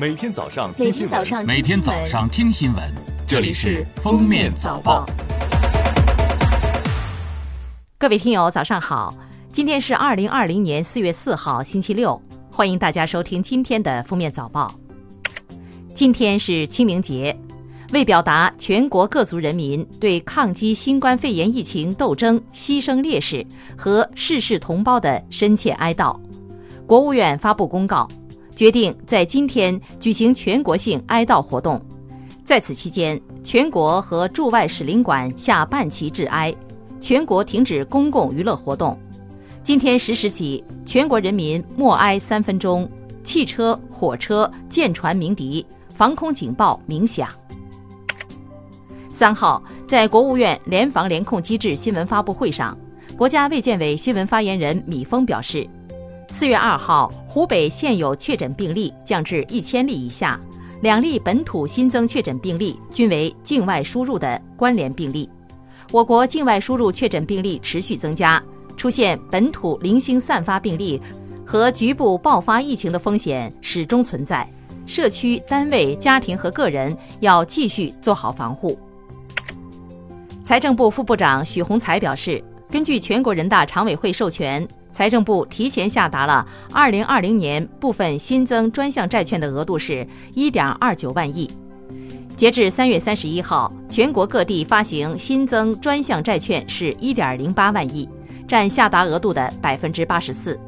[0.00, 2.84] 每天早上听新闻，天早上每天早上听新闻，
[3.26, 5.04] 这里是《封面早报》。
[7.98, 9.12] 各位听友，早上好！
[9.52, 14.72] 今天是二零二零年四月四号，星期六，欢迎大家收听今天的《封面早报》。
[15.96, 17.36] 今天是清明节，
[17.92, 23.44] 为表达全国各族人民对抗击新冠肺炎疫情斗争牺牲烈士
[23.76, 26.16] 和逝世同胞的深切哀悼，
[26.86, 28.06] 国务院发布公告，
[28.58, 31.80] 决定在今天举行全国性哀悼活动。
[32.44, 36.52] 在此期间，全国和驻外使领馆下半旗致哀。
[37.00, 38.98] 全国停止公共娱乐活动。
[39.62, 42.90] 今天十时起，全国人民默哀三分钟。
[43.22, 47.28] 汽车、火车、舰船鸣笛，防空警报鸣响。
[49.08, 52.76] 三号，在国务院联防联控机制新闻发布会上，
[53.16, 55.64] 国家卫健委新闻发言人米峰表示，
[56.30, 60.38] 四月二号，湖北现有确诊病例降至一千例以下，
[60.80, 65.28] 两例本土新增确诊病例均为境外输入的关联病例。
[65.90, 68.40] 我国境外输入确诊病例持续增加，
[68.76, 71.00] 出现本土零星散发病例
[71.44, 74.48] 和局部爆发疫情的风险始终存在。
[74.86, 78.78] 社区、单位、家庭和个人要继续做好防护。
[80.44, 91.48] 财政部副部长许宏才表示，根据全国人大常委会授权，财政部提前下达了2020年部分新增专项债券的额度是1.29万亿。
[92.36, 98.08] 截至三月三十一号，全国各地发行新增专项债券是一点零八万亿，
[98.46, 100.58] 占下达额度的百分之八十四，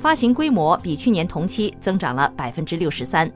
[0.00, 3.28] 发行规模比去年同期增长了百分之六十三，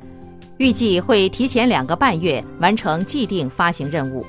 [0.58, 4.24] 预计会提前两个半月完成既定发行任务。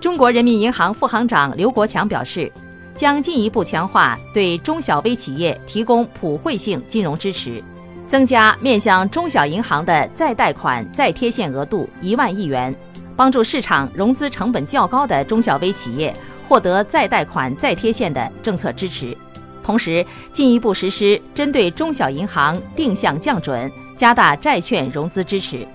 [0.00, 2.50] 中国人民银行副行长刘国强表示，
[2.96, 7.62] 将进一步强化对中小微企业提供普惠性金融支持。
[8.06, 12.74] 增加面向中小银行的再贷款再贴现额度一万亿元，
[13.16, 16.14] 帮助市场融资成本较高的中小微企业
[16.46, 19.16] 获得再贷款再贴现的政策支持。
[19.62, 25.66] 同时，进一步实施针对中小银行定向降准，加大债券融资支持。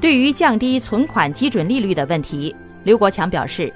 [0.00, 3.72] 对于降低存款基准利率的问题，刘国强表示，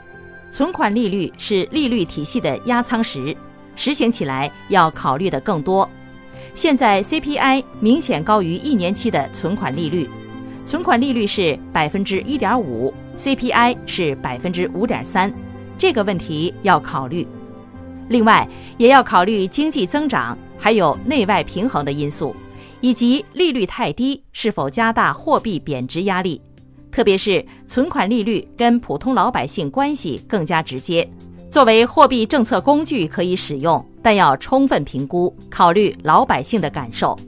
[0.52, 3.34] 存款利率是利率体系的压舱石，
[3.74, 5.88] 实行起来要考虑的更多。
[6.54, 10.06] 现在 CPI 明显高于一年期的存款利率，
[10.66, 15.32] 存款利率是百分之一点五，CPI 是百分之五点三，
[15.78, 17.26] 这个问题要考虑。
[18.08, 18.46] 另外，
[18.76, 22.36] 也要考虑经济增长，还有内外平衡的因素，
[22.82, 26.38] 以及利率太低是否加大货币贬值压力。
[26.92, 31.10] 特别是存款利率跟普通老百姓关系更加直接。
[31.50, 37.18] 作为货币政策工具可以使用，但要充分评估，考虑老百姓的感受。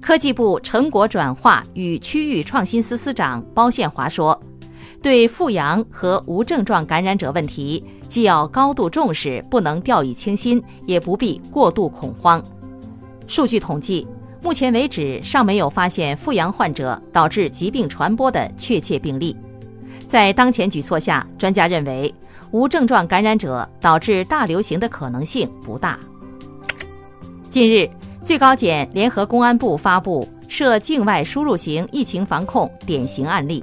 [0.00, 4.40] 科技部成果转化与区域创新司司长包宪华说
[5.02, 12.42] ：“对复阳和无症状感染者问题，既要高度重视，不能掉以轻心，也不必过度恐慌。
[13.26, 14.06] 数据统计，
[14.46, 19.36] 目前为止尚没有发现复阳患者导致疾病传播的确切病例。
[20.06, 22.14] 在当前举措下，专家认为。”
[22.52, 25.98] 无症状感染者导致大流行的可能性不大。
[27.50, 27.90] 近日，
[28.22, 33.60] 最高检联合公安部发布涉境外输入型疫情防控典型案例，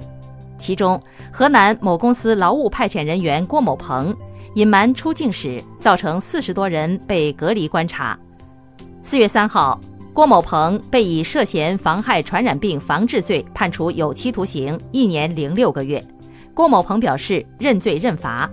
[0.58, 1.00] 其中
[1.32, 4.14] 河南某公司劳务派遣人员郭某鹏
[4.54, 8.16] 隐瞒出境史，造成四十多人被隔离观察。
[9.02, 9.80] 四月三号，
[10.14, 16.00] 郭某鹏被以涉嫌妨害传染病防治罪判处有期徒刑一年零六个月。
[16.54, 18.48] 郭某鹏表示认罪认罚。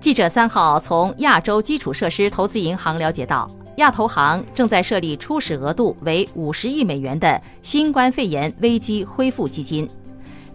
[0.00, 3.46] 记者三号从亚洲基础设施投资银行了解到，
[3.76, 9.86] 亚投行正在设立初始额度为五十亿美元的新冠肺炎危机恢复基金，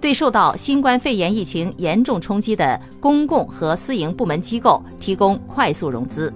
[0.02, 6.34] 对受到新冠肺炎疫情严重冲击的公共和私营部门机构提供快速融资。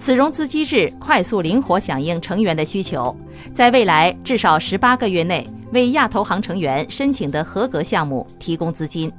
[0.00, 3.14] 此融资机制快速灵活响应成员的需求，
[3.52, 9.12] 在未来至少十八个月内为亚投行成员申请的合格项目提供资金。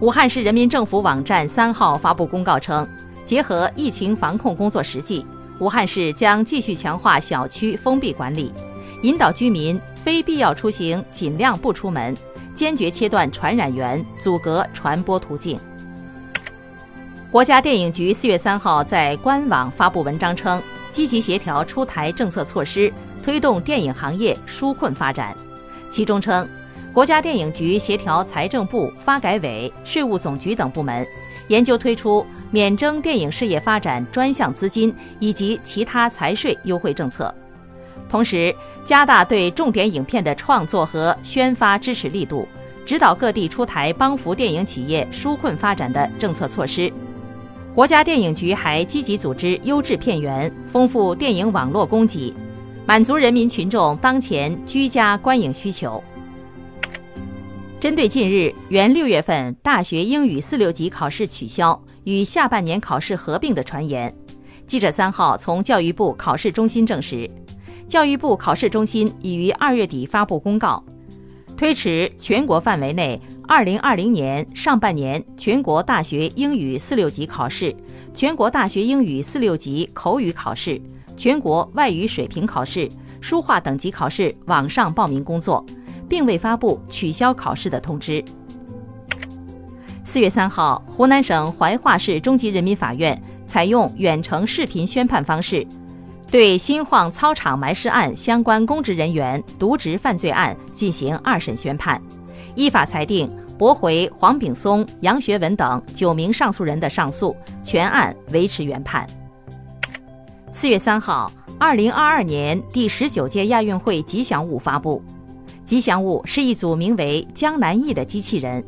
[0.00, 2.86] 武汉市人民政府网站三号发布公告称，
[3.24, 5.24] 结合疫情防控工作实际，
[5.60, 8.52] 武汉市将继续强化小区封闭管理，
[9.04, 12.12] 引导居民非必要出行尽量不出门，
[12.52, 15.56] 坚决切断传染源，阻隔传播途径。
[17.30, 20.60] 国家电影局四月三号在官网发布文章称，
[20.90, 22.92] 积极协调出台政策措施，
[23.22, 25.32] 推动电影行业纾困发展，
[25.92, 26.48] 其中称。
[26.92, 31.06] 国家电影局协调财政部、发改委、税务总局等部门，
[31.46, 37.32] 研究推出免征电影事业发展专项资金以及其他财税优惠政策，
[38.08, 38.52] 同时
[38.84, 42.48] 加大对重点影片的创作和宣发支持力度，
[42.84, 46.92] 指导各地出台帮扶电影企业纾困发展的政策措施。
[47.72, 52.34] 国家电影局还积极组织优质片源，丰富电影网络供给，
[52.84, 56.02] 满足人民群众当前居家观影需求。
[57.78, 64.12] 针对近日原六月份大学英语四六级考试取消与下半年考试合并的传言，
[64.66, 67.30] 记者三号从教育部考试中心证实，
[67.88, 70.84] 教育部考试中心已于二月底发布公告，
[71.60, 77.76] 推迟全国范围内二零二零年上半年全国大学英语四六级考试、
[78.14, 80.80] 全国大学英语四六级口语考试、
[81.18, 82.88] 全国外语水平考试、
[83.20, 85.62] 书画等级考试网上报名工作。
[86.08, 88.24] 并未发布取消考试的通知。
[90.02, 95.64] 四月三号，湖南省怀化市中级人民法院采用远程视频宣判方式，
[96.30, 102.00] 对新晃操场埋尸案相关公职人员渎职犯罪案进行二审宣判，
[102.54, 103.28] 依法裁定
[103.58, 109.04] 驳回黄炳松、杨学文等九名上诉人的上诉，全案维持原判。
[110.52, 115.02] 四月三号，二零二二年第十九届亚运会吉祥物发布。
[115.64, 118.64] 吉祥物是一组名为“江南忆”的机器人，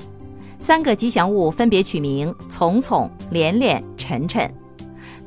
[0.58, 4.52] 三个吉祥物分别取名“聪聪”“连连”“晨晨”。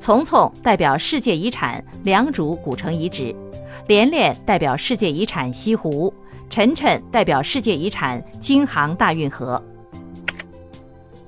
[0.06, 3.36] 丛丛代表世界遗产良渚古城遗址，
[3.88, 6.14] 连连代表世界遗产西湖，
[6.48, 9.60] 晨晨代表世界遗产京杭大运河。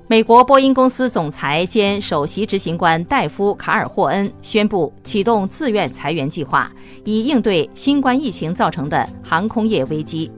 [0.06, 6.70] 美国波音公司总裁兼首席执行官戴夫·卡尔霍恩宣布启动自愿裁员计划，
[7.04, 10.30] 以应对新冠疫情造成的航空业危机。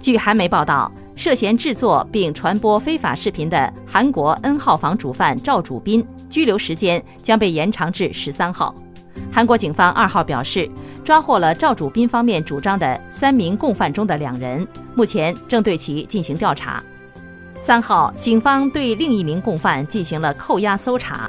[0.00, 8.72] 据韩媒报道，涉嫌制作并传播非法视频的韩国 N 号房主犯赵主斌拘留时间将被延长至十三号。
[9.32, 10.70] 韩国警方二号表示，
[11.04, 16.80] 抓获了赵主斌方面主张的三名共犯中的两人，目前正对其进行调查。
[17.60, 21.28] 三号，警方对另一名共犯进行了扣押搜查。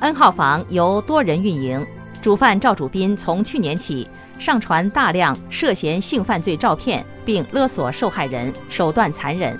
[0.00, 1.86] N 号房由多人运营，
[2.20, 4.08] 主犯赵主斌从去年起
[4.40, 9.54] 上传大量涉嫌性犯罪照片，并勒索受害人，手段残忍。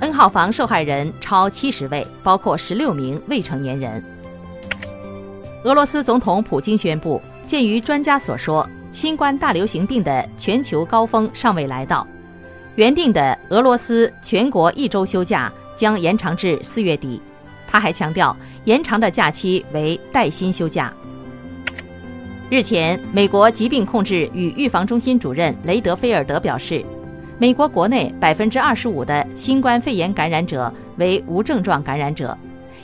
[0.00, 4.02] N 号房受害人超七十位，包括十六名未成年人。
[5.64, 12.08] 俄罗斯总统普京宣布，鉴于专家所说，新冠大流行病的全球高峰尚未来到。
[12.76, 17.20] 原定的俄罗斯全国一周休假将延长至四月底。
[17.68, 18.34] 他还强调，
[18.64, 20.90] 延长的假期为带薪休假。
[22.48, 26.84] 日前，美国疾病控制与预防中心主任雷德菲尔德表示，
[27.38, 32.38] 美国国内百分之二十五的新冠肺炎感染者为无症状感染者，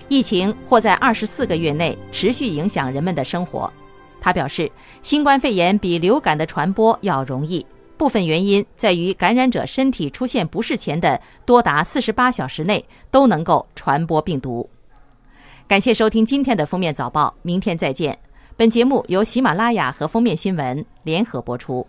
[0.09, 3.73] 疫情或在二十四个月内持续影响人们的生活。
[4.21, 4.69] 他表示，
[5.01, 7.65] 新冠肺炎比流感的传播要容易。
[7.97, 14.69] 部分原因在于感染者身体出现不适前的多达四十八小时内都能够传播病毒。
[15.69, 18.19] 感谢收听今天的封面早报，明天再见。
[18.55, 21.87] 本节目由喜马拉雅和封面新闻联合播出。